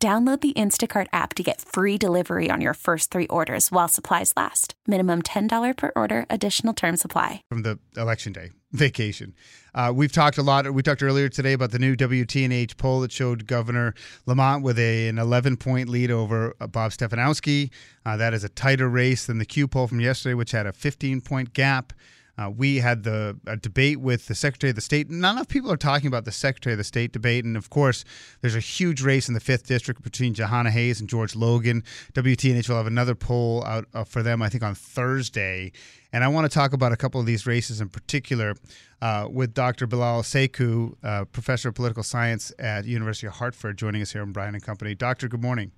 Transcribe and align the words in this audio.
Download 0.00 0.40
the 0.40 0.52
Instacart 0.52 1.08
app 1.12 1.34
to 1.34 1.42
get 1.42 1.60
free 1.60 1.98
delivery 1.98 2.52
on 2.52 2.60
your 2.60 2.74
first 2.74 3.10
three 3.10 3.26
orders 3.26 3.72
while 3.72 3.88
supplies 3.88 4.32
last. 4.36 4.74
Minimum 4.86 5.22
$10 5.22 5.76
per 5.76 5.90
order, 5.96 6.24
additional 6.30 6.72
term 6.72 6.96
supply. 6.96 7.42
From 7.48 7.62
the 7.62 7.80
election 7.96 8.32
day 8.32 8.52
vacation. 8.72 9.34
Uh, 9.74 9.92
we've 9.92 10.12
talked 10.12 10.38
a 10.38 10.42
lot. 10.42 10.72
We 10.72 10.84
talked 10.84 11.02
earlier 11.02 11.28
today 11.28 11.52
about 11.52 11.72
the 11.72 11.80
new 11.80 11.96
WTNH 11.96 12.76
poll 12.76 13.00
that 13.00 13.10
showed 13.10 13.48
Governor 13.48 13.92
Lamont 14.24 14.62
with 14.62 14.78
a, 14.78 15.08
an 15.08 15.18
11 15.18 15.56
point 15.56 15.88
lead 15.88 16.12
over 16.12 16.54
uh, 16.60 16.68
Bob 16.68 16.92
Stefanowski. 16.92 17.70
Uh, 18.06 18.16
that 18.16 18.32
is 18.34 18.44
a 18.44 18.48
tighter 18.48 18.88
race 18.88 19.26
than 19.26 19.38
the 19.38 19.44
Q 19.44 19.66
poll 19.66 19.88
from 19.88 19.98
yesterday, 19.98 20.34
which 20.34 20.52
had 20.52 20.68
a 20.68 20.72
15 20.72 21.22
point 21.22 21.54
gap. 21.54 21.92
Uh, 22.38 22.48
we 22.48 22.76
had 22.76 23.02
the 23.02 23.36
debate 23.60 24.00
with 24.00 24.28
the 24.28 24.34
Secretary 24.34 24.70
of 24.70 24.76
the 24.76 24.80
State. 24.80 25.10
Not 25.10 25.32
enough 25.34 25.48
people 25.48 25.72
are 25.72 25.76
talking 25.76 26.06
about 26.06 26.24
the 26.24 26.32
Secretary 26.32 26.72
of 26.72 26.78
the 26.78 26.84
State 26.84 27.12
debate. 27.12 27.44
And 27.44 27.56
of 27.56 27.68
course, 27.68 28.04
there's 28.40 28.54
a 28.54 28.60
huge 28.60 29.02
race 29.02 29.26
in 29.26 29.34
the 29.34 29.40
5th 29.40 29.66
District 29.66 30.02
between 30.02 30.34
Jahana 30.34 30.70
Hayes 30.70 31.00
and 31.00 31.08
George 31.08 31.34
Logan. 31.34 31.82
WTNH 32.12 32.68
will 32.68 32.76
have 32.76 32.86
another 32.86 33.16
poll 33.16 33.64
out 33.64 33.86
uh, 33.92 34.04
for 34.04 34.22
them, 34.22 34.40
I 34.40 34.48
think, 34.48 34.62
on 34.62 34.76
Thursday. 34.76 35.72
And 36.12 36.22
I 36.22 36.28
want 36.28 36.50
to 36.50 36.54
talk 36.54 36.72
about 36.72 36.92
a 36.92 36.96
couple 36.96 37.20
of 37.20 37.26
these 37.26 37.46
races 37.46 37.80
in 37.80 37.88
particular 37.88 38.54
uh, 39.02 39.28
with 39.30 39.52
Dr. 39.52 39.86
Bilal 39.86 40.22
Sekou, 40.22 40.94
uh, 41.02 41.24
professor 41.26 41.70
of 41.70 41.74
political 41.74 42.02
science 42.02 42.52
at 42.58 42.84
University 42.84 43.26
of 43.26 43.34
Hartford, 43.34 43.76
joining 43.76 44.00
us 44.00 44.12
here 44.12 44.22
on 44.22 44.32
Brian 44.32 44.54
and 44.54 44.62
Company. 44.62 44.94
Doctor, 44.94 45.28
good 45.28 45.42
morning. 45.42 45.72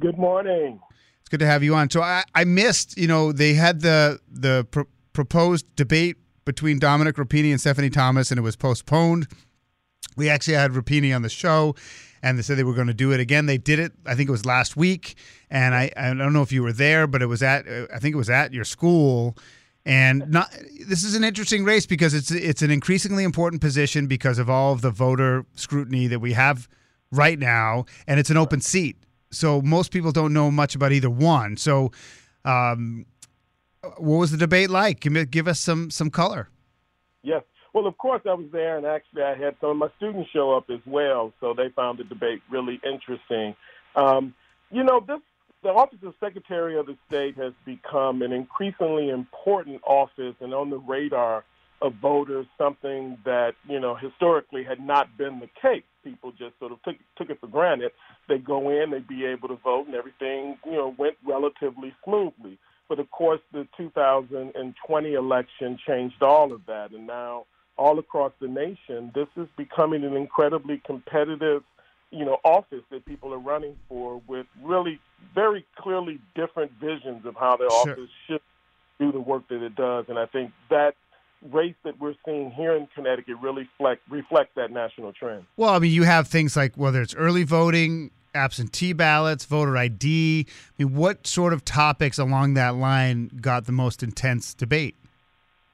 Good 0.00 0.18
morning. 0.18 0.78
It's 1.20 1.28
good 1.28 1.40
to 1.40 1.46
have 1.46 1.62
you 1.62 1.74
on. 1.74 1.90
So 1.90 2.02
I, 2.02 2.24
I 2.34 2.44
missed, 2.44 2.96
you 2.96 3.06
know, 3.06 3.32
they 3.32 3.54
had 3.54 3.80
the 3.80 4.20
the 4.30 4.66
pro- 4.70 4.86
proposed 5.12 5.66
debate 5.76 6.16
between 6.44 6.78
Dominic 6.78 7.16
Rapini 7.16 7.50
and 7.50 7.60
Stephanie 7.60 7.90
Thomas, 7.90 8.30
and 8.30 8.38
it 8.38 8.42
was 8.42 8.56
postponed. 8.56 9.28
We 10.16 10.28
actually 10.28 10.54
had 10.54 10.72
Rapini 10.72 11.14
on 11.14 11.22
the 11.22 11.28
show, 11.28 11.74
and 12.22 12.38
they 12.38 12.42
said 12.42 12.58
they 12.58 12.64
were 12.64 12.74
going 12.74 12.86
to 12.88 12.94
do 12.94 13.12
it 13.12 13.20
again. 13.20 13.46
They 13.46 13.58
did 13.58 13.78
it. 13.78 13.92
I 14.06 14.14
think 14.14 14.28
it 14.28 14.32
was 14.32 14.44
last 14.44 14.76
week, 14.76 15.14
and 15.50 15.74
I, 15.74 15.90
I 15.96 16.14
don't 16.14 16.32
know 16.32 16.42
if 16.42 16.52
you 16.52 16.62
were 16.62 16.72
there, 16.72 17.06
but 17.06 17.22
it 17.22 17.26
was 17.26 17.42
at 17.42 17.66
I 17.94 17.98
think 17.98 18.14
it 18.14 18.18
was 18.18 18.30
at 18.30 18.52
your 18.52 18.64
school. 18.64 19.36
And 19.86 20.28
not 20.30 20.50
this 20.86 21.04
is 21.04 21.14
an 21.14 21.24
interesting 21.24 21.64
race 21.64 21.86
because 21.86 22.12
it's 22.12 22.30
it's 22.30 22.62
an 22.62 22.70
increasingly 22.70 23.24
important 23.24 23.62
position 23.62 24.06
because 24.06 24.38
of 24.38 24.50
all 24.50 24.72
of 24.72 24.82
the 24.82 24.90
voter 24.90 25.46
scrutiny 25.54 26.06
that 26.08 26.20
we 26.20 26.32
have 26.34 26.68
right 27.10 27.38
now, 27.38 27.86
and 28.06 28.20
it's 28.20 28.30
an 28.30 28.36
open 28.36 28.60
seat. 28.60 28.96
So 29.30 29.62
most 29.62 29.92
people 29.92 30.12
don't 30.12 30.32
know 30.32 30.50
much 30.50 30.74
about 30.74 30.92
either 30.92 31.10
one. 31.10 31.56
So 31.56 31.92
um, 32.44 33.06
what 33.82 34.18
was 34.18 34.30
the 34.30 34.36
debate 34.36 34.70
like? 34.70 35.00
Give, 35.00 35.30
give 35.30 35.48
us 35.48 35.60
some 35.60 35.90
some 35.90 36.10
color. 36.10 36.48
Yes. 37.22 37.42
Well, 37.72 37.86
of 37.86 37.96
course, 37.98 38.22
I 38.28 38.34
was 38.34 38.46
there, 38.52 38.76
and 38.76 38.86
actually, 38.86 39.22
I 39.22 39.36
had 39.36 39.54
some 39.60 39.70
of 39.70 39.76
my 39.76 39.88
students 39.96 40.28
show 40.32 40.56
up 40.56 40.70
as 40.70 40.80
well, 40.86 41.32
so 41.40 41.54
they 41.54 41.68
found 41.76 41.98
the 41.98 42.04
debate 42.04 42.42
really 42.50 42.80
interesting. 42.84 43.54
Um, 43.94 44.34
you 44.70 44.82
know, 44.82 45.00
this 45.06 45.20
the 45.62 45.68
office 45.68 45.98
of 46.04 46.14
Secretary 46.18 46.78
of 46.78 46.86
the 46.86 46.96
State 47.06 47.36
has 47.36 47.52
become 47.64 48.22
an 48.22 48.32
increasingly 48.32 49.10
important 49.10 49.80
office 49.86 50.34
and 50.40 50.54
on 50.54 50.70
the 50.70 50.78
radar 50.78 51.44
of 51.82 51.94
voters, 51.94 52.46
something 52.58 53.18
that 53.24 53.54
you 53.68 53.80
know 53.80 53.94
historically 53.94 54.64
had 54.64 54.80
not 54.80 55.16
been 55.16 55.40
the 55.40 55.48
case. 55.60 55.84
People 56.02 56.32
just 56.32 56.58
sort 56.58 56.72
of 56.72 56.82
took 56.82 56.96
took 57.16 57.30
it 57.30 57.40
for 57.40 57.46
granted. 57.46 57.92
They 58.28 58.38
go 58.38 58.70
in, 58.70 58.90
they'd 58.90 59.06
be 59.06 59.26
able 59.26 59.48
to 59.48 59.56
vote, 59.56 59.86
and 59.86 59.94
everything 59.94 60.58
you 60.64 60.72
know 60.72 60.94
went 60.98 61.16
relatively 61.24 61.94
smoothly. 62.04 62.58
But 62.90 62.98
of 62.98 63.08
course, 63.12 63.40
the 63.52 63.68
2020 63.76 65.12
election 65.14 65.78
changed 65.86 66.20
all 66.24 66.52
of 66.52 66.66
that. 66.66 66.90
And 66.90 67.06
now, 67.06 67.46
all 67.78 68.00
across 68.00 68.32
the 68.40 68.48
nation, 68.48 69.12
this 69.14 69.28
is 69.36 69.46
becoming 69.56 70.02
an 70.02 70.16
incredibly 70.16 70.82
competitive, 70.84 71.62
you 72.10 72.24
know, 72.24 72.38
office 72.44 72.82
that 72.90 73.06
people 73.06 73.32
are 73.32 73.38
running 73.38 73.76
for 73.88 74.20
with 74.26 74.46
really 74.60 74.98
very 75.36 75.64
clearly 75.78 76.18
different 76.34 76.72
visions 76.80 77.24
of 77.24 77.36
how 77.36 77.56
their 77.56 77.70
sure. 77.70 77.92
office 77.92 78.10
should 78.26 78.40
do 78.98 79.12
the 79.12 79.20
work 79.20 79.46
that 79.50 79.64
it 79.64 79.76
does. 79.76 80.06
And 80.08 80.18
I 80.18 80.26
think 80.26 80.50
that 80.68 80.96
race 81.52 81.76
that 81.84 82.00
we're 82.00 82.16
seeing 82.26 82.50
here 82.50 82.74
in 82.74 82.88
Connecticut 82.92 83.36
really 83.40 83.68
reflect, 83.78 84.02
reflects 84.10 84.50
that 84.56 84.72
national 84.72 85.12
trend. 85.12 85.44
Well, 85.56 85.70
I 85.70 85.78
mean, 85.78 85.92
you 85.92 86.02
have 86.02 86.26
things 86.26 86.56
like 86.56 86.76
whether 86.76 87.00
it's 87.00 87.14
early 87.14 87.44
voting, 87.44 88.10
absentee 88.34 88.92
ballots, 88.92 89.44
voter 89.44 89.76
ID. 89.76 90.46
I 90.48 90.82
mean, 90.82 90.94
what 90.94 91.26
sort 91.26 91.52
of 91.52 91.64
topics 91.64 92.18
along 92.18 92.54
that 92.54 92.76
line 92.76 93.30
got 93.40 93.66
the 93.66 93.72
most 93.72 94.02
intense 94.02 94.54
debate? 94.54 94.96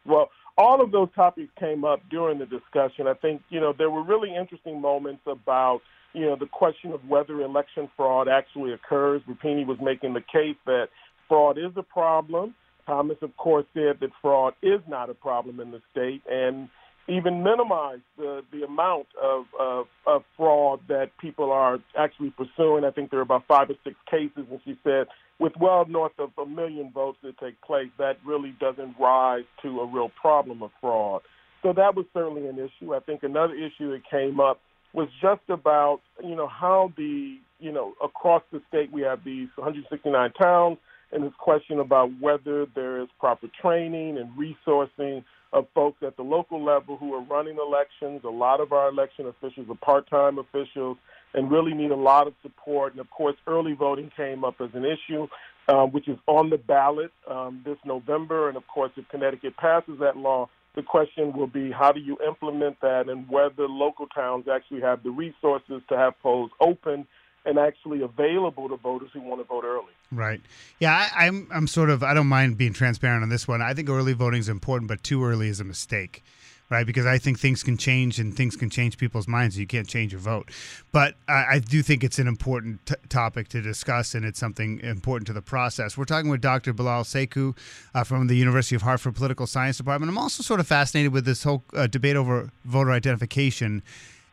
Well, 0.05 0.31
all 0.59 0.83
of 0.83 0.91
those 0.91 1.09
topics 1.15 1.51
came 1.59 1.85
up 1.85 2.01
during 2.11 2.39
the 2.39 2.47
discussion. 2.47 3.07
I 3.07 3.15
think, 3.15 3.43
you 3.51 3.61
know, 3.61 3.75
there 3.77 3.91
were 3.91 4.03
really 4.03 4.35
interesting 4.35 4.81
moments 4.81 5.23
about, 5.27 5.81
you 6.15 6.23
know, 6.23 6.37
the 6.37 6.47
question 6.47 6.93
of 6.93 7.07
whether 7.09 7.41
election 7.43 7.91
fraud 7.97 8.29
actually 8.29 8.73
occurs. 8.73 9.21
Rapini 9.29 9.67
was 9.67 9.79
making 9.83 10.15
the 10.15 10.23
case 10.23 10.57
that 10.65 10.89
fraud 11.29 11.59
is 11.59 11.73
a 11.77 11.83
problem. 11.83 12.55
Thomas, 12.87 13.19
of 13.21 13.37
course, 13.37 13.67
said 13.75 13.99
that 14.01 14.11
fraud 14.23 14.55
is 14.63 14.81
not 14.89 15.11
a 15.11 15.15
problem 15.15 15.61
in 15.61 15.73
the 15.73 15.83
state. 15.91 16.23
And 16.31 16.69
even 17.09 17.43
minimize 17.43 18.01
the, 18.17 18.43
the 18.53 18.65
amount 18.65 19.07
of, 19.23 19.45
of, 19.59 19.87
of 20.07 20.25
fraud 20.37 20.81
that 20.89 21.11
people 21.21 21.53
are 21.53 21.79
actually 21.97 22.31
pursuing. 22.31 22.85
I 22.85 22.91
think 22.91 23.11
there 23.11 23.21
are 23.21 23.23
about 23.23 23.45
five 23.47 23.71
or 23.71 23.75
six 23.85 23.97
cases, 24.11 24.47
and 24.51 24.61
she 24.65 24.77
said 24.83 25.07
with 25.39 25.53
well 25.61 25.85
north 25.87 26.19
of 26.19 26.31
a 26.39 26.47
million 26.47 26.91
votes 26.93 27.19
that 27.23 27.39
take 27.39 27.61
place, 27.61 27.91
that 27.99 28.17
really 28.25 28.55
doesn't 28.59 28.97
rise 28.99 29.45
to 29.63 29.81
a 29.81 29.87
real 29.87 30.11
problem 30.21 30.63
of 30.63 30.71
fraud. 30.81 31.23
So 31.63 31.73
that 31.75 31.95
was 31.95 32.07
certainly 32.13 32.47
an 32.47 32.59
issue. 32.59 32.95
I 32.95 33.01
think 33.01 33.23
another 33.23 33.55
issue 33.55 33.91
that 33.91 34.03
came 34.11 34.41
up 34.41 34.61
was 34.93 35.09
just 35.21 35.43
about, 35.49 36.01
you 36.23 36.35
know, 36.35 36.49
how 36.49 36.93
the, 36.97 37.37
you 37.61 37.73
know, 37.73 37.95
across 38.03 38.43
the 38.51 38.63
state 38.69 38.91
we 38.93 39.03
have 39.03 39.25
these 39.25 39.49
169 39.57 40.33
towns, 40.33 40.79
and 41.13 41.23
this 41.23 41.33
question 41.39 41.79
about 41.79 42.11
whether 42.21 42.67
there 42.75 43.01
is 43.01 43.09
proper 43.21 43.49
training 43.61 44.19
and 44.19 44.31
resourcing 44.39 45.23
of 45.57 45.67
folks 45.75 46.03
at 46.07 46.17
the 46.17 46.23
local 46.23 46.63
level 46.63 46.99
who 46.99 47.15
are 47.15 47.23
running 47.23 47.57
elections. 47.57 48.21
A 48.25 48.29
lot 48.29 48.61
of 48.61 48.73
our 48.73 48.91
election 48.91 49.27
officials 49.27 49.67
are 49.71 49.75
part-time 49.77 50.39
officials 50.39 50.99
and 51.33 51.51
really 51.51 51.73
need 51.73 51.91
a 51.91 51.97
lot 51.97 52.27
of 52.27 52.35
support. 52.43 52.93
And 52.93 53.01
of 53.01 53.09
course, 53.09 53.37
early 53.47 53.73
voting 53.73 54.11
came 54.15 54.45
up 54.45 54.57
as 54.61 54.69
an 54.75 54.85
issue, 54.85 55.27
um, 55.69 55.93
which 55.93 56.09
is 56.09 56.19
on 56.27 56.51
the 56.51 56.59
ballot 56.59 57.11
um, 57.29 57.63
this 57.65 57.79
November. 57.87 58.49
And 58.49 58.57
of 58.59 58.67
course, 58.69 58.93
if 58.97 59.09
Connecticut 59.09 59.57
passes 59.57 59.99
that 60.01 60.19
law, 60.19 60.51
the 60.75 60.83
question 60.83 61.33
will 61.33 61.47
be 61.47 61.71
how 61.71 61.91
do 61.91 62.01
you 62.01 62.19
implement 62.27 62.79
that 62.83 63.09
and 63.09 63.27
whether 63.31 63.67
local 63.67 64.07
towns 64.09 64.45
actually 64.53 64.83
have 64.83 65.03
the 65.03 65.11
resources 65.11 65.81
to 65.89 65.97
have 65.97 66.13
polls 66.23 66.51
open 66.61 67.07
and 67.47 67.59
actually 67.59 68.03
available 68.03 68.69
to 68.69 68.77
voters 68.77 69.09
who 69.13 69.21
want 69.21 69.41
to 69.41 69.45
vote 69.45 69.65
early. 69.65 69.93
Right. 70.11 70.41
Yeah, 70.81 71.09
I, 71.17 71.27
am 71.27 71.49
I'm, 71.51 71.59
I'm 71.59 71.67
sort 71.69 71.91
of 71.91 72.03
I 72.03 72.13
don't 72.13 72.27
mind 72.27 72.59
being 72.59 72.73
transparent 72.73 73.23
on 73.23 73.29
this 73.29 73.47
one. 73.49 73.63
I 73.63 73.73
think 73.73 73.89
early 73.89 74.13
voting 74.13 74.41
is 74.41 74.49
important, 74.49 74.89
but 74.89 75.03
too 75.03 75.25
early 75.25 75.49
is 75.49 75.61
a 75.61 75.65
mistake. 75.65 76.23
Right, 76.69 76.85
because 76.85 77.07
I 77.07 77.19
think 77.19 77.39
things 77.39 77.63
can 77.63 77.77
change 77.77 78.19
and 78.19 78.37
things 78.37 78.57
can 78.57 78.71
change 78.71 78.99
people's 78.99 79.29
minds. 79.29 79.57
You 79.57 79.69
can't 79.69 79.87
change 79.87 80.11
your 80.11 80.21
vote, 80.21 80.51
but 80.91 81.15
I, 81.29 81.45
I 81.49 81.59
do 81.61 81.81
think 81.81 82.03
it's 82.03 82.19
an 82.19 82.27
important 82.27 82.85
t- 82.87 82.97
topic 83.09 83.47
to 83.51 83.63
discuss, 83.63 84.17
and 84.17 84.25
it's 84.25 84.41
something 84.41 84.81
important 84.81 85.29
to 85.29 85.33
the 85.33 85.43
process. 85.43 85.97
We're 85.97 86.07
talking 86.07 86.29
with 86.29 86.41
Dr. 86.41 86.73
Bilal 86.73 87.05
Sekou 87.05 87.57
uh, 87.95 88.03
from 88.03 88.27
the 88.27 88.35
University 88.35 88.75
of 88.75 88.83
Hartford 88.83 89.15
Political 89.15 89.47
Science 89.47 89.77
Department. 89.77 90.11
I'm 90.11 90.19
also 90.19 90.43
sort 90.43 90.59
of 90.59 90.67
fascinated 90.67 91.13
with 91.13 91.25
this 91.25 91.45
whole 91.45 91.63
uh, 91.73 91.87
debate 91.87 92.17
over 92.17 92.51
voter 92.65 92.91
identification, 92.91 93.85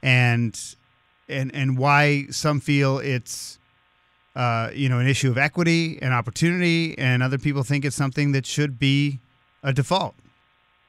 and 0.01 0.59
and 1.29 1.53
and 1.53 1.77
why 1.77 2.25
some 2.29 2.59
feel 2.59 2.99
it's 2.99 3.59
uh, 4.35 4.69
you 4.73 4.89
know 4.89 4.99
an 4.99 5.07
issue 5.07 5.29
of 5.29 5.37
equity 5.37 5.99
and 6.01 6.13
opportunity, 6.13 6.97
and 6.97 7.23
other 7.23 7.37
people 7.37 7.63
think 7.63 7.85
it's 7.85 7.95
something 7.95 8.31
that 8.33 8.45
should 8.45 8.79
be 8.79 9.19
a 9.63 9.73
default. 9.73 10.15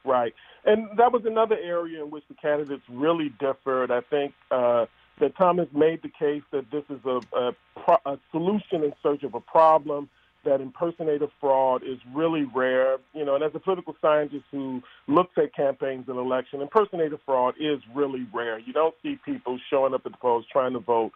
Right, 0.03 0.33
and 0.65 0.87
that 0.97 1.11
was 1.11 1.23
another 1.25 1.57
area 1.57 2.03
in 2.03 2.11
which 2.11 2.23
the 2.27 2.35
candidates 2.35 2.83
really 2.89 3.29
differed. 3.39 3.91
I 3.91 4.01
think 4.01 4.33
uh, 4.51 4.85
that 5.19 5.35
Thomas 5.37 5.67
made 5.73 6.01
the 6.01 6.09
case 6.09 6.43
that 6.51 6.69
this 6.71 6.83
is 6.89 6.99
a, 7.05 7.21
a, 7.37 7.55
pro- 7.75 8.13
a 8.13 8.19
solution 8.31 8.83
in 8.83 8.93
search 9.01 9.23
of 9.23 9.33
a 9.33 9.39
problem 9.39 10.09
that 10.45 10.61
impersonator 10.61 11.27
fraud 11.39 11.83
is 11.83 11.99
really 12.13 12.45
rare. 12.55 12.97
You 13.13 13.25
know, 13.25 13.35
and 13.35 13.43
as 13.43 13.51
a 13.53 13.59
political 13.59 13.95
scientist 14.01 14.45
who 14.51 14.81
looks 15.07 15.33
at 15.37 15.53
campaigns 15.53 16.05
and 16.07 16.17
election, 16.17 16.61
impersonator 16.61 17.19
fraud 17.25 17.55
is 17.59 17.79
really 17.93 18.25
rare. 18.33 18.59
You 18.59 18.73
don't 18.73 18.95
see 19.03 19.19
people 19.25 19.59
showing 19.69 19.93
up 19.93 20.05
at 20.05 20.11
the 20.11 20.17
polls 20.17 20.45
trying 20.51 20.73
to 20.73 20.79
vote 20.79 21.11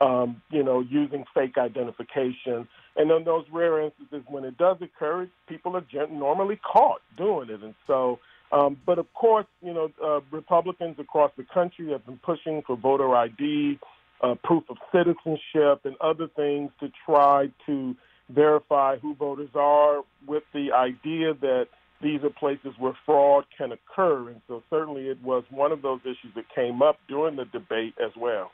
um, 0.00 0.42
you 0.50 0.62
know, 0.62 0.80
using 0.80 1.24
fake 1.34 1.56
identification. 1.58 2.68
And 2.96 3.10
in 3.10 3.24
those 3.24 3.44
rare 3.52 3.82
instances 3.82 4.22
when 4.28 4.44
it 4.44 4.56
does 4.58 4.76
occur, 4.80 5.28
people 5.48 5.76
are 5.76 5.84
normally 6.08 6.56
caught 6.56 7.00
doing 7.16 7.50
it. 7.50 7.62
And 7.62 7.74
so, 7.86 8.18
um, 8.52 8.76
but 8.86 8.98
of 8.98 9.12
course, 9.14 9.46
you 9.62 9.72
know, 9.72 9.90
uh, 10.04 10.20
Republicans 10.30 10.96
across 10.98 11.32
the 11.36 11.44
country 11.44 11.90
have 11.92 12.04
been 12.06 12.18
pushing 12.18 12.62
for 12.66 12.76
voter 12.76 13.14
ID, 13.14 13.78
uh, 14.22 14.34
proof 14.44 14.64
of 14.68 14.76
citizenship, 14.92 15.84
and 15.84 15.96
other 16.00 16.28
things 16.36 16.70
to 16.80 16.90
try 17.04 17.48
to 17.66 17.96
verify 18.30 18.96
who 18.98 19.14
voters 19.14 19.50
are 19.54 20.02
with 20.26 20.44
the 20.52 20.72
idea 20.72 21.34
that 21.34 21.68
these 22.00 22.22
are 22.22 22.30
places 22.30 22.74
where 22.78 22.96
fraud 23.06 23.44
can 23.56 23.72
occur. 23.72 24.28
And 24.28 24.40
so 24.46 24.62
certainly 24.70 25.08
it 25.08 25.22
was 25.22 25.44
one 25.50 25.72
of 25.72 25.82
those 25.82 26.00
issues 26.02 26.34
that 26.34 26.44
came 26.54 26.82
up 26.82 26.98
during 27.08 27.36
the 27.36 27.46
debate 27.46 27.94
as 28.04 28.12
well. 28.16 28.50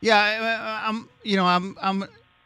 Yeah, 0.00 0.82
I'm. 0.84 1.08
You 1.22 1.36
know, 1.36 1.46
I'm. 1.46 1.76
I'm. 1.80 2.04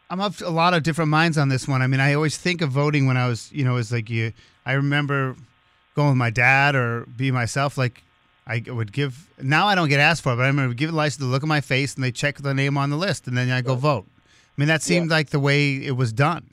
I'm 0.08 0.20
of 0.20 0.40
a 0.42 0.50
lot 0.50 0.72
of 0.72 0.84
different 0.84 1.10
minds 1.10 1.36
on 1.36 1.48
this 1.48 1.66
one. 1.66 1.82
I 1.82 1.88
mean, 1.88 1.98
I 1.98 2.14
always 2.14 2.36
think 2.36 2.60
of 2.60 2.70
voting 2.70 3.06
when 3.06 3.16
I 3.16 3.26
was, 3.26 3.50
you 3.50 3.64
know, 3.64 3.76
as 3.76 3.90
like 3.90 4.08
you. 4.08 4.32
I 4.64 4.74
remember 4.74 5.34
going 5.96 6.10
with 6.10 6.18
my 6.18 6.30
dad 6.30 6.76
or 6.76 7.06
be 7.16 7.30
myself. 7.30 7.78
Like 7.78 8.02
I 8.46 8.62
would 8.66 8.92
give. 8.92 9.28
Now 9.42 9.66
I 9.66 9.74
don't 9.74 9.88
get 9.88 10.00
asked 10.00 10.22
for 10.22 10.34
it, 10.34 10.36
but 10.36 10.42
I 10.42 10.48
remember 10.48 10.74
the 10.74 10.92
license 10.92 11.24
to 11.24 11.24
look 11.24 11.42
at 11.42 11.48
my 11.48 11.62
face 11.62 11.94
and 11.94 12.04
they 12.04 12.12
check 12.12 12.36
the 12.36 12.54
name 12.54 12.76
on 12.76 12.90
the 12.90 12.96
list, 12.96 13.26
and 13.26 13.36
then 13.36 13.50
I 13.50 13.62
go 13.62 13.74
vote. 13.74 14.06
I 14.16 14.60
mean, 14.60 14.68
that 14.68 14.82
seemed 14.82 15.10
yeah. 15.10 15.16
like 15.16 15.30
the 15.30 15.40
way 15.40 15.74
it 15.74 15.96
was 15.96 16.12
done. 16.12 16.50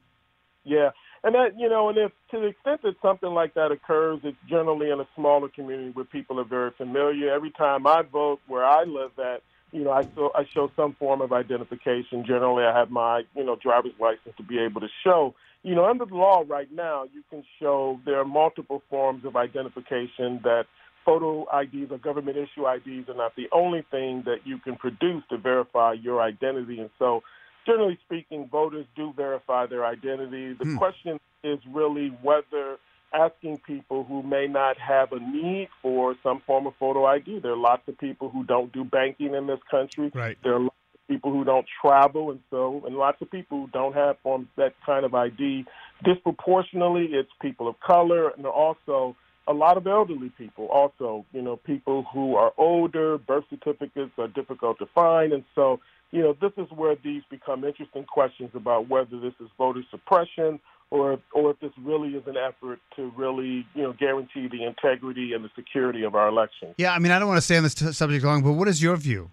Yeah, 0.65 0.91
and 1.23 1.35
that 1.35 1.59
you 1.59 1.69
know, 1.69 1.89
and 1.89 1.97
if 1.97 2.11
to 2.31 2.39
the 2.39 2.47
extent 2.47 2.81
that 2.83 2.95
something 3.01 3.29
like 3.29 3.53
that 3.55 3.71
occurs, 3.71 4.21
it's 4.23 4.37
generally 4.49 4.89
in 4.89 4.99
a 4.99 5.07
smaller 5.15 5.49
community 5.49 5.91
where 5.91 6.05
people 6.05 6.39
are 6.39 6.45
very 6.45 6.71
familiar. 6.77 7.33
Every 7.33 7.51
time 7.51 7.85
I 7.85 8.01
vote 8.01 8.39
where 8.47 8.63
I 8.63 8.83
live 8.83 9.11
at 9.19 9.43
you 9.73 9.83
know, 9.83 9.91
I 9.91 10.03
show, 10.15 10.31
I 10.35 10.45
show 10.53 10.71
some 10.75 10.93
form 10.93 11.19
of 11.21 11.33
identification. 11.33 12.23
Generally, 12.25 12.63
I 12.63 12.77
have 12.77 12.91
my, 12.91 13.23
you 13.35 13.43
know, 13.43 13.55
driver's 13.55 13.93
license 13.99 14.35
to 14.37 14.43
be 14.43 14.59
able 14.59 14.81
to 14.81 14.87
show. 15.03 15.33
You 15.63 15.73
know, 15.73 15.85
under 15.85 16.05
the 16.05 16.15
law 16.15 16.43
right 16.47 16.71
now, 16.71 17.05
you 17.11 17.23
can 17.29 17.43
show 17.59 17.99
there 18.05 18.19
are 18.19 18.25
multiple 18.25 18.83
forms 18.89 19.25
of 19.25 19.35
identification 19.35 20.39
that 20.43 20.65
photo 21.03 21.47
IDs 21.59 21.91
or 21.91 21.97
government 21.97 22.37
issue 22.37 22.67
IDs 22.67 23.09
are 23.09 23.15
not 23.15 23.35
the 23.35 23.47
only 23.51 23.83
thing 23.89 24.23
that 24.25 24.45
you 24.45 24.59
can 24.59 24.75
produce 24.75 25.23
to 25.31 25.37
verify 25.37 25.93
your 25.93 26.21
identity. 26.21 26.79
And 26.79 26.91
so, 26.99 27.23
generally 27.65 27.97
speaking, 28.05 28.47
voters 28.47 28.85
do 28.95 29.13
verify 29.15 29.65
their 29.65 29.85
identity. 29.85 30.53
The 30.53 30.65
hmm. 30.65 30.77
question 30.77 31.19
is 31.43 31.59
really 31.71 32.09
whether 32.21 32.77
asking 33.13 33.59
people 33.59 34.03
who 34.03 34.23
may 34.23 34.47
not 34.47 34.77
have 34.79 35.11
a 35.11 35.19
need 35.19 35.69
for 35.81 36.15
some 36.23 36.41
form 36.45 36.67
of 36.67 36.73
photo 36.79 37.05
ID. 37.05 37.39
There 37.39 37.51
are 37.51 37.57
lots 37.57 37.83
of 37.87 37.97
people 37.97 38.29
who 38.29 38.43
don't 38.43 38.73
do 38.73 38.83
banking 38.83 39.35
in 39.35 39.47
this 39.47 39.59
country. 39.69 40.11
Right. 40.13 40.37
There 40.43 40.55
are 40.55 40.59
lots 40.59 40.75
of 40.95 41.07
people 41.07 41.31
who 41.31 41.43
don't 41.43 41.65
travel, 41.81 42.31
and 42.31 42.39
so 42.49 42.83
and 42.85 42.95
lots 42.95 43.21
of 43.21 43.29
people 43.29 43.61
who 43.61 43.67
don't 43.71 43.93
have 43.93 44.17
forms 44.23 44.47
that 44.57 44.73
kind 44.85 45.05
of 45.05 45.13
ID. 45.13 45.65
Disproportionately, 46.03 47.09
it's 47.11 47.29
people 47.41 47.67
of 47.67 47.79
color, 47.79 48.29
and 48.29 48.45
also 48.45 49.15
a 49.47 49.53
lot 49.53 49.77
of 49.77 49.85
elderly 49.85 50.29
people. 50.37 50.65
Also, 50.67 51.25
you 51.33 51.41
know, 51.41 51.57
people 51.57 52.05
who 52.13 52.35
are 52.35 52.51
older. 52.57 53.17
Birth 53.17 53.45
certificates 53.49 54.11
are 54.17 54.27
difficult 54.27 54.79
to 54.79 54.87
find, 54.87 55.33
and 55.33 55.43
so 55.53 55.79
you 56.13 56.21
know, 56.21 56.37
this 56.39 56.51
is 56.57 56.71
where 56.71 56.95
these 57.03 57.23
become 57.31 57.63
interesting 57.63 58.03
questions 58.03 58.51
about 58.53 58.87
whether 58.87 59.19
this 59.19 59.33
is 59.39 59.49
voter 59.57 59.81
suppression 59.89 60.59
or 60.91 61.19
or 61.33 61.51
if 61.51 61.59
this 61.59 61.71
really 61.83 62.09
is 62.09 62.21
an 62.27 62.37
effort 62.37 62.79
to 62.95 63.11
really 63.17 63.65
you 63.73 63.81
know 63.81 63.93
guarantee 63.93 64.47
the 64.47 64.63
integrity 64.63 65.33
and 65.33 65.43
the 65.43 65.49
security 65.55 66.03
of 66.03 66.13
our 66.13 66.27
elections. 66.27 66.75
Yeah, 66.77 66.93
I 66.93 66.99
mean, 66.99 67.11
I 67.11 67.17
don't 67.17 67.27
want 67.27 67.39
to 67.39 67.41
stay 67.41 67.57
on 67.57 67.63
this 67.63 67.73
t- 67.73 67.91
subject 67.91 68.23
long, 68.23 68.43
but 68.43 68.51
what 68.51 68.67
is 68.67 68.81
your 68.81 68.95
view? 68.95 69.31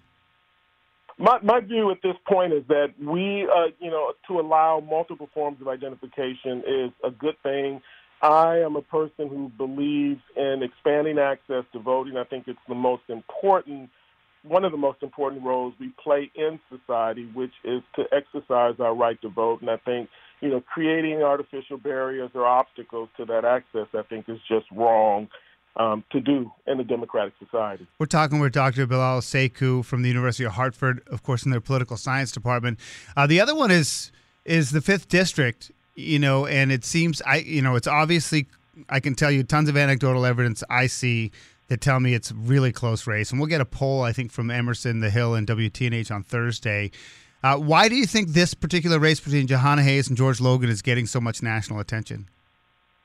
My 1.19 1.39
my 1.43 1.61
view 1.61 1.91
at 1.91 1.99
this 2.03 2.17
point 2.27 2.55
is 2.55 2.63
that 2.69 2.95
we 2.99 3.47
uh, 3.55 3.67
you 3.79 3.91
know 3.91 4.15
to 4.29 4.41
allow 4.41 4.81
multiple 4.81 5.29
forms 5.35 5.61
of 5.61 5.69
identification 5.69 6.63
is 6.67 6.93
a 7.05 7.11
good 7.11 7.37
thing. 7.43 7.83
I 8.23 8.59
am 8.59 8.77
a 8.77 8.83
person 8.83 9.29
who 9.29 9.51
believes 9.59 10.23
in 10.35 10.63
expanding 10.63 11.19
access 11.19 11.65
to 11.75 11.79
voting. 11.79 12.17
I 12.17 12.25
think 12.25 12.49
it's 12.49 12.59
the 12.69 12.75
most 12.75 13.03
important 13.09 13.91
one 14.43 14.65
of 14.65 14.73
the 14.73 14.79
most 14.79 15.03
important 15.03 15.43
roles 15.43 15.75
we 15.79 15.93
play 16.03 16.31
in 16.35 16.59
society, 16.71 17.29
which 17.35 17.53
is 17.65 17.83
to 17.97 18.05
exercise 18.13 18.75
our 18.81 18.95
right 18.95 19.21
to 19.23 19.29
vote. 19.29 19.61
And 19.61 19.71
I 19.71 19.77
think 19.79 20.09
you 20.41 20.49
know, 20.49 20.61
creating 20.61 21.23
artificial 21.23 21.77
barriers 21.77 22.31
or 22.35 22.47
obstacles 22.47 23.09
to 23.17 23.25
that 23.27 23.45
access, 23.45 23.87
I 23.95 24.03
think, 24.09 24.29
is 24.29 24.39
just 24.49 24.67
wrong 24.73 25.29
um, 25.77 26.03
to 26.13 26.21
do 26.21 26.51
in 26.67 26.81
a 26.81 26.85
democratic 26.85 27.35
society. 27.39 27.87
We're 27.99 28.07
talking 28.07 28.41
with 28.41 28.53
Dr. 28.53 28.87
Bilal 28.87 29.21
Sekou 29.21 29.85
from 29.85 30.03
the 30.03 30.09
University 30.09 30.45
of 30.45 30.53
Hartford, 30.53 31.03
of 31.09 31.23
course, 31.23 31.45
in 31.45 31.51
their 31.51 31.61
political 31.61 31.97
science 31.97 32.33
department. 32.33 32.79
Uh, 33.17 33.27
the 33.27 33.41
other 33.41 33.55
one 33.55 33.71
is 33.71 34.11
is 34.45 34.71
the 34.71 34.81
fifth 34.81 35.09
district, 35.09 35.71
you 35.95 36.19
know, 36.19 36.47
and 36.47 36.73
it 36.73 36.85
seems 36.85 37.21
I, 37.23 37.39
you 37.39 37.61
know, 37.61 37.77
it's 37.77 37.87
obviously 37.87 38.47
I 38.89 38.99
can 39.01 39.15
tell 39.15 39.31
you 39.31 39.43
tons 39.43 39.69
of 39.69 39.77
anecdotal 39.77 40.25
evidence 40.25 40.65
I 40.71 40.87
see 40.87 41.31
that 41.71 41.81
tell 41.81 42.01
me 42.01 42.15
it's 42.15 42.33
really 42.33 42.73
close 42.73 43.07
race, 43.07 43.31
and 43.31 43.41
we'll 43.41 43.49
get 43.49 43.61
a 43.61 43.65
poll 43.65 44.03
I 44.03 44.13
think 44.13 44.33
from 44.33 44.51
Emerson, 44.51 45.01
The 45.01 45.09
Hill, 45.09 45.35
and 45.35 45.47
WTNH 45.47 46.11
on 46.11 46.25
Thursday. 46.25 46.91
Uh, 47.43 47.57
why 47.57 47.89
do 47.89 47.95
you 47.95 48.07
think 48.07 48.31
this 48.31 48.53
particular 48.53 48.99
race 48.99 49.21
between 49.21 49.47
Jahana 49.47 49.83
Hayes 49.83 50.09
and 50.09 50.17
George 50.17 50.41
Logan 50.41 50.69
is 50.69 50.83
getting 50.83 51.07
so 51.07 51.21
much 51.21 51.43
national 51.43 51.79
attention? 51.79 52.29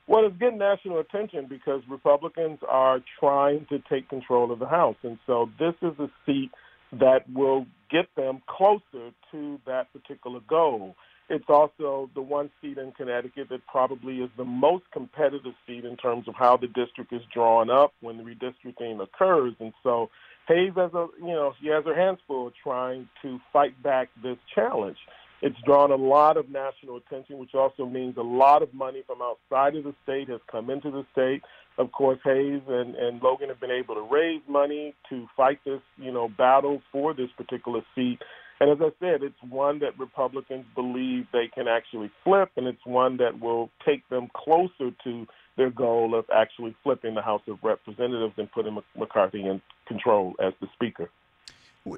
Well, 0.08 0.26
it's 0.26 0.36
getting 0.36 0.58
national 0.58 0.98
attention 0.98 1.46
because 1.48 1.82
Republicans 1.88 2.58
are 2.68 3.00
trying 3.18 3.66
to 3.70 3.78
take 3.88 4.08
control 4.08 4.52
of 4.52 4.58
the 4.58 4.66
House. 4.66 4.96
And 5.02 5.18
so 5.26 5.48
this 5.58 5.74
is 5.80 5.98
a 5.98 6.10
seat 6.26 6.50
that 6.92 7.24
will 7.32 7.66
get 7.90 8.06
them 8.16 8.42
closer 8.46 9.12
to 9.32 9.60
that 9.66 9.92
particular 9.92 10.40
goal. 10.48 10.96
It's 11.28 11.48
also 11.48 12.08
the 12.14 12.22
one 12.22 12.50
seat 12.60 12.78
in 12.78 12.92
Connecticut 12.92 13.48
that 13.50 13.66
probably 13.66 14.18
is 14.18 14.30
the 14.36 14.44
most 14.44 14.84
competitive 14.92 15.54
seat 15.66 15.84
in 15.84 15.96
terms 15.96 16.28
of 16.28 16.34
how 16.36 16.56
the 16.56 16.68
district 16.68 17.12
is 17.12 17.22
drawn 17.34 17.68
up 17.68 17.92
when 18.00 18.16
the 18.16 18.22
redistricting 18.22 19.02
occurs. 19.02 19.54
And 19.58 19.72
so 19.82 20.08
Hayes 20.48 20.72
has 20.76 20.92
a 20.94 21.08
you 21.18 21.34
know 21.34 21.52
she 21.60 21.68
has 21.68 21.84
her 21.84 21.96
hands 21.96 22.18
full 22.26 22.52
trying 22.62 23.08
to 23.22 23.40
fight 23.52 23.80
back 23.82 24.08
this 24.22 24.38
challenge. 24.54 24.98
It's 25.42 25.56
drawn 25.66 25.90
a 25.90 25.96
lot 25.96 26.36
of 26.36 26.48
national 26.48 26.96
attention, 26.96 27.38
which 27.38 27.54
also 27.54 27.84
means 27.84 28.16
a 28.16 28.22
lot 28.22 28.62
of 28.62 28.72
money 28.72 29.02
from 29.06 29.18
outside 29.20 29.76
of 29.76 29.84
the 29.84 29.94
state 30.02 30.28
has 30.28 30.40
come 30.50 30.70
into 30.70 30.90
the 30.90 31.04
state. 31.12 31.42
Of 31.76 31.92
course, 31.92 32.18
Hayes 32.24 32.62
and, 32.68 32.94
and 32.94 33.20
Logan 33.22 33.50
have 33.50 33.60
been 33.60 33.70
able 33.70 33.96
to 33.96 34.08
raise 34.10 34.40
money 34.48 34.94
to 35.10 35.26
fight 35.36 35.58
this, 35.66 35.80
you 35.98 36.10
know, 36.10 36.28
battle 36.28 36.80
for 36.90 37.12
this 37.12 37.28
particular 37.36 37.82
seat. 37.94 38.18
And 38.58 38.70
as 38.70 38.78
I 38.80 38.90
said, 39.00 39.22
it's 39.22 39.34
one 39.48 39.80
that 39.80 39.98
Republicans 39.98 40.64
believe 40.74 41.26
they 41.32 41.48
can 41.54 41.68
actually 41.68 42.10
flip, 42.24 42.50
and 42.56 42.66
it's 42.66 42.84
one 42.84 43.18
that 43.18 43.38
will 43.38 43.70
take 43.84 44.08
them 44.08 44.28
closer 44.34 44.92
to 45.04 45.26
their 45.56 45.70
goal 45.70 46.14
of 46.14 46.24
actually 46.34 46.74
flipping 46.82 47.14
the 47.14 47.22
House 47.22 47.42
of 47.48 47.58
Representatives 47.62 48.34
and 48.38 48.50
putting 48.50 48.78
McCarthy 48.96 49.46
in 49.46 49.60
control 49.86 50.34
as 50.40 50.52
the 50.60 50.68
Speaker. 50.74 51.10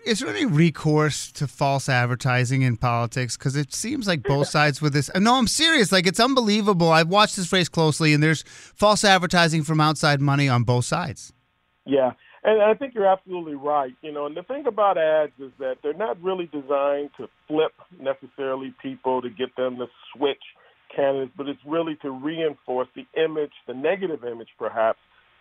Is 0.05 0.21
there 0.21 0.29
any 0.29 0.45
recourse 0.45 1.33
to 1.33 1.47
false 1.47 1.89
advertising 1.89 2.61
in 2.63 2.77
politics? 2.77 3.37
Because 3.37 3.57
it 3.57 3.73
seems 3.73 4.07
like 4.07 4.23
both 4.23 4.49
sides 4.57 4.83
with 4.83 4.93
this. 4.93 5.11
No, 5.17 5.37
I'm 5.37 5.47
serious. 5.47 5.93
Like 5.93 6.07
it's 6.07 6.21
unbelievable. 6.21 6.91
I've 6.91 7.09
watched 7.09 7.37
this 7.37 7.53
race 7.53 7.69
closely, 7.69 8.13
and 8.13 8.23
there's 8.23 8.43
false 8.43 9.03
advertising 9.05 9.63
from 9.63 9.81
outside 9.81 10.21
money 10.21 10.49
on 10.49 10.65
both 10.65 10.85
sides. 10.85 11.33
Yeah, 11.87 12.13
and 12.53 12.63
I 12.63 12.75
think 12.75 12.95
you're 12.95 13.07
absolutely 13.07 13.55
right. 13.55 13.93
You 14.03 14.13
know, 14.13 14.27
and 14.27 14.37
the 14.37 14.43
thing 14.43 14.67
about 14.67 14.97
ads 14.99 15.33
is 15.39 15.53
that 15.59 15.77
they're 15.83 15.93
not 15.95 16.23
really 16.23 16.47
designed 16.47 17.11
to 17.19 17.29
flip 17.47 17.73
necessarily 18.01 18.75
people 18.83 19.21
to 19.23 19.31
get 19.31 19.55
them 19.57 19.77
to 19.77 19.87
switch 20.15 20.43
candidates, 20.95 21.33
but 21.37 21.49
it's 21.49 21.61
really 21.67 21.97
to 22.03 22.11
reinforce 22.11 22.89
the 22.95 23.07
image, 23.23 23.53
the 23.67 23.75
negative 23.75 24.25
image 24.25 24.49
perhaps, 24.59 24.99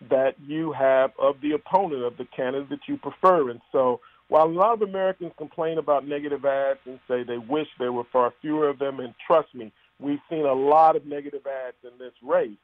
that 0.10 0.34
you 0.46 0.74
have 0.74 1.12
of 1.20 1.36
the 1.42 1.54
opponent, 1.54 2.04
of 2.04 2.18
the 2.18 2.28
candidate 2.36 2.70
that 2.70 2.80
you 2.88 2.98
prefer. 2.98 3.50
And 3.50 3.62
so 3.72 4.00
while 4.28 4.46
a 4.46 4.52
lot 4.52 4.74
of 4.74 4.82
Americans 4.82 5.32
complain 5.38 5.78
about 5.78 6.06
negative 6.06 6.44
ads 6.46 6.80
and 6.86 7.00
say 7.08 7.24
they 7.24 7.38
wish 7.38 7.68
there 7.80 7.94
were 7.94 8.04
far 8.12 8.34
fewer 8.42 8.68
of 8.68 8.80
them, 8.80 9.00
and 9.00 9.14
trust 9.26 9.56
me, 9.56 9.72
we've 10.00 10.20
seen 10.30 10.46
a 10.46 10.54
lot 10.54 10.96
of 10.96 11.06
negative 11.06 11.48
ads 11.48 11.78
in 11.84 11.98
this 11.98 12.14
race. 12.22 12.58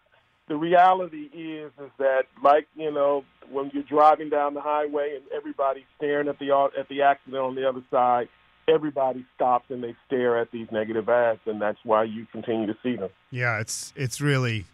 The 0.48 0.56
reality 0.58 1.30
is, 1.34 1.72
is 1.80 1.92
that 2.00 2.24
like 2.44 2.68
you 2.76 2.92
know, 2.92 3.24
when 3.50 3.72
you're 3.74 3.84
driving 3.84 4.30
down 4.30 4.54
the 4.54 4.62
highway 4.62 5.16
and 5.16 5.24
everybody's 5.34 5.86
staring 5.98 6.28
at 6.28 6.40
the 6.40 6.52
at 6.78 6.90
the 6.90 7.02
accident 7.02 7.42
on 7.42 7.56
the 7.56 7.68
other 7.68 7.82
side, 7.90 8.28
everybody 8.68 9.26
stops 9.36 9.66
and 9.70 9.84
they 9.84 9.96
stare 10.06 10.38
at 10.40 10.52
these 10.52 10.68
negative 10.72 11.08
ads, 11.10 11.40
and 11.46 11.62
that's 11.62 11.80
why 11.84 12.04
you 12.04 12.26
continue 12.32 12.68
to 12.68 12.78
see 12.84 12.96
them. 12.96 13.10
Yeah, 13.32 13.60
it's 13.60 13.94
it's 13.96 14.20
really 14.20 14.66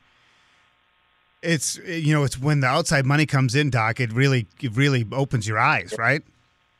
it's 1.41 1.77
you 1.85 2.13
know 2.13 2.23
it's 2.23 2.37
when 2.37 2.59
the 2.59 2.67
outside 2.67 3.05
money 3.05 3.25
comes 3.25 3.55
in, 3.55 3.69
Doc. 3.69 3.99
It 3.99 4.11
really 4.11 4.47
it 4.61 4.75
really 4.75 5.05
opens 5.11 5.47
your 5.47 5.59
eyes, 5.59 5.93
right? 5.97 6.21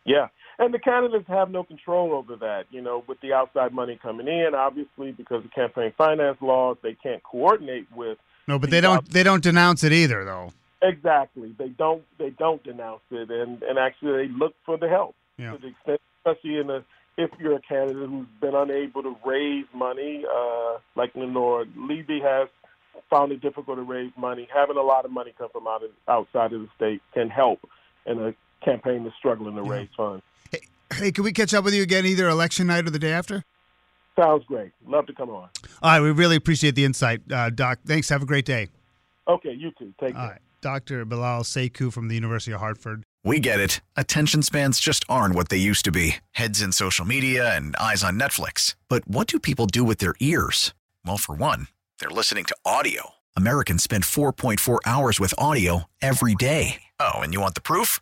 Yeah, 0.06 0.28
and 0.58 0.74
the 0.74 0.80
candidates 0.80 1.28
have 1.28 1.50
no 1.50 1.64
control 1.64 2.14
over 2.14 2.36
that. 2.38 2.66
You 2.72 2.82
know, 2.82 3.04
with 3.08 3.22
the 3.22 3.34
outside 3.34 3.74
money 3.74 4.00
coming 4.02 4.28
in, 4.28 4.52
obviously 4.56 5.12
because 5.12 5.46
of 5.46 5.52
campaign 5.52 5.94
finance 5.98 6.38
laws, 6.42 6.78
they 6.82 6.96
can't 7.02 7.24
coordinate 7.24 7.88
with. 7.96 8.18
No, 8.50 8.58
but 8.58 8.72
they 8.72 8.82
don't. 8.82 9.08
They 9.08 9.22
don't 9.22 9.44
denounce 9.44 9.84
it 9.84 9.94
either, 9.94 10.26
though. 10.26 10.52
Exactly, 10.82 11.54
they 11.60 11.68
don't. 11.68 12.02
They 12.18 12.32
don't 12.32 12.64
denounce 12.64 13.04
it, 13.12 13.30
and 13.30 13.62
and 13.62 13.78
actually 13.78 14.26
they 14.26 14.34
look 14.34 14.56
for 14.66 14.76
the 14.76 14.90
help 14.90 15.16
yeah. 15.38 15.52
to 15.52 15.60
the 15.60 15.68
extent, 15.68 16.02
especially 16.18 16.58
in 16.58 16.66
the 16.66 16.84
if 17.16 17.30
you're 17.38 17.58
a 17.58 17.62
candidate 17.62 18.10
who's 18.10 18.26
been 18.42 18.56
unable 18.56 19.04
to 19.04 19.16
raise 19.24 19.66
money, 19.72 20.26
uh, 20.26 20.80
like 20.96 21.14
Leora 21.14 21.68
Levy 21.76 22.22
has 22.22 22.48
found 23.08 23.32
it 23.32 23.40
difficult 23.40 23.78
to 23.78 23.84
raise 23.84 24.12
money, 24.18 24.48
having 24.52 24.78
a 24.78 24.82
lot 24.82 25.06
of 25.06 25.12
money 25.12 25.32
come 25.38 25.50
from 25.52 25.68
out 25.68 25.84
of, 25.84 25.92
outside 26.08 26.52
of 26.52 26.62
the 26.62 26.70
state 26.76 27.04
can 27.14 27.30
help 27.30 27.60
in 28.08 28.20
a 28.20 28.34
campaign 28.66 29.04
that's 29.04 29.16
struggling 29.16 29.58
to 29.58 29.62
raise 29.62 29.90
funds. 29.96 30.24
Hey, 30.52 30.62
hey, 30.92 31.12
can 31.12 31.24
we 31.24 31.34
catch 31.34 31.54
up 31.54 31.64
with 31.64 31.76
you 31.76 31.84
again 31.84 32.08
either 32.08 32.28
election 32.28 32.66
night 32.66 32.88
or 32.88 32.90
the 32.90 32.98
day 32.98 33.12
after? 33.12 33.44
Sounds 34.20 34.44
great. 34.46 34.72
Love 34.86 35.06
to 35.08 35.14
come 35.14 35.30
on. 35.30 35.50
All 35.82 35.92
right, 35.92 36.02
we 36.02 36.12
really 36.12 36.36
appreciate 36.36 36.76
the 36.76 36.84
insight, 36.84 37.22
uh, 37.32 37.50
Doc. 37.50 37.80
Thanks. 37.86 38.10
Have 38.10 38.22
a 38.22 38.26
great 38.26 38.46
day. 38.46 38.68
Okay, 39.28 39.54
you 39.54 39.72
too. 39.78 39.94
Take 40.00 40.14
care. 40.14 40.22
All 40.22 40.30
right. 40.30 40.42
Dr. 40.62 41.06
Bilal 41.06 41.44
Sekou 41.44 41.94
from 41.94 42.10
the 42.10 42.16
University 42.16 42.52
of 42.52 42.60
Hartford. 42.60 43.04
We 43.24 43.40
get 43.40 43.60
it. 43.60 43.80
Attention 43.96 44.42
spans 44.42 44.80
just 44.80 45.06
aren't 45.08 45.36
what 45.36 45.50
they 45.50 45.58
used 45.58 45.86
to 45.86 45.92
be 45.92 46.18
heads 46.32 46.62
in 46.62 46.72
social 46.74 47.06
media 47.06 47.56
and 47.56 47.76
eyes 47.78 48.04
on 48.04 48.20
Netflix. 48.20 48.76
But 48.90 49.08
what 49.08 49.28
do 49.28 49.40
people 49.40 49.68
do 49.68 49.84
with 49.84 50.00
their 50.00 50.16
ears? 50.20 50.74
Well, 51.06 51.18
for 51.18 51.36
one, 51.36 51.68
they're 52.00 52.10
listening 52.10 52.46
to 52.46 52.56
audio. 52.66 53.12
Americans 53.38 53.84
spend 53.84 54.04
4.4 54.04 54.80
hours 54.86 55.20
with 55.20 55.34
audio 55.38 55.84
every 56.02 56.36
day. 56.36 56.82
Oh, 57.00 57.20
and 57.20 57.34
you 57.34 57.40
want 57.40 57.56
the 57.56 57.62
proof? 57.62 58.02